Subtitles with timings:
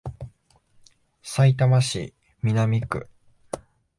[1.21, 3.07] さいたま市南区